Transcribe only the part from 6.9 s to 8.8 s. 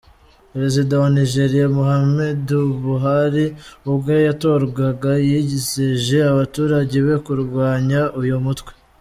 be kurwanya uyu mutwe.